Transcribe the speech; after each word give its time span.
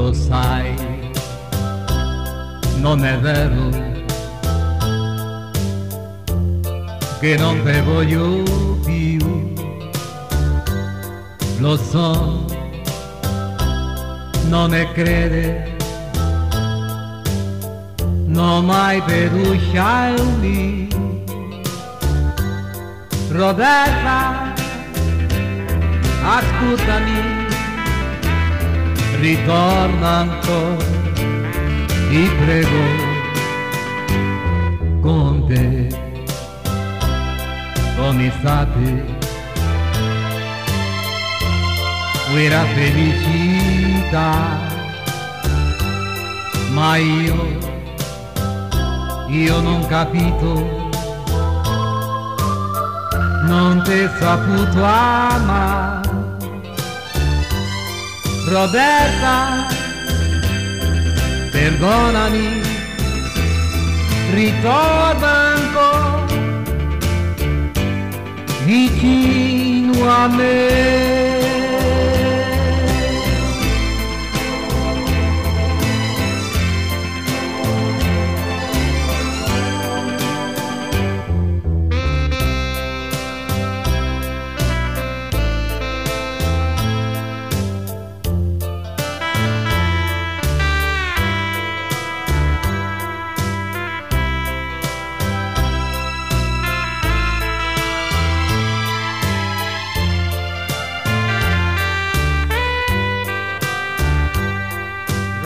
lo 0.00 0.14
sai, 0.14 0.74
non 2.78 3.04
è 3.04 3.18
vero 3.18 3.68
che 7.20 7.36
non 7.36 7.62
te 7.62 7.82
voglio 7.82 8.42
più, 8.82 9.52
lo 11.58 11.76
so, 11.76 12.46
non 14.48 14.72
è 14.72 14.90
crede, 14.92 15.76
non 18.24 18.64
mai 18.64 19.02
pedusciarmi, 19.02 20.88
Roberta, 23.28 24.54
ascoltami 26.22 27.39
ritorna 29.18 30.08
ancora 30.08 31.00
ti 32.10 32.28
prego 32.44 32.82
con 35.00 35.46
te. 35.46 35.88
Come 37.96 38.32
state? 38.38 39.04
Quella 42.30 42.64
felicità 42.74 44.58
ma 46.72 46.96
io 46.96 47.58
io 49.28 49.60
non 49.60 49.86
capito. 49.86 50.88
Non 53.46 53.82
ti 53.84 54.08
saputo 54.18 54.84
amare 54.84 56.09
Roberta 58.50 59.68
perdonami, 61.52 62.60
ritorna 64.34 65.54
ancora 65.54 66.26
vicino 68.64 70.10
a 70.10 70.26
me. 70.26 71.09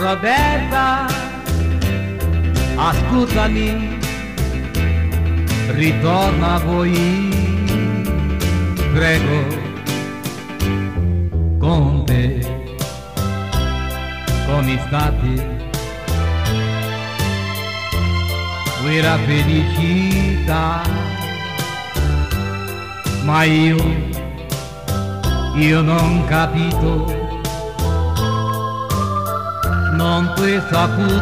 Roberta, 0.05 1.07
ascoltami, 2.75 3.97
ritorna 5.69 6.53
a 6.53 6.59
voi, 6.59 6.93
prego, 8.93 9.47
con 11.57 12.05
te, 12.05 12.37
come 14.45 14.79
state? 14.85 15.57
Quella 18.83 19.17
felicità, 19.25 20.83
ma 23.23 23.41
io, 23.41 23.77
io 25.55 25.81
non 25.81 26.23
capito 26.25 27.24
non 29.95 30.31
puoi 30.35 30.61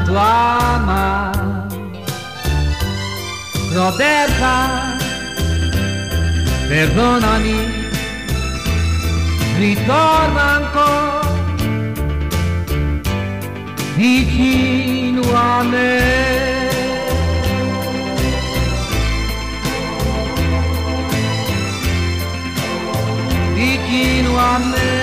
tu 0.06 0.16
ama 0.16 1.32
Roberta, 3.74 4.96
perdonami, 6.68 7.58
ritorna 9.58 10.44
ancora 10.58 11.24
vicino 13.96 15.22
a 15.34 15.64
me. 15.64 16.70
Vicino 23.54 24.38
a 24.38 24.58
me. 24.60 25.03